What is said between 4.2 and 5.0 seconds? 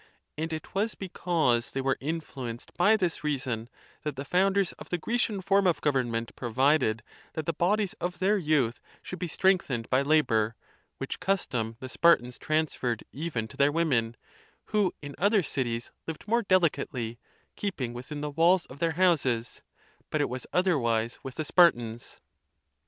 founders of the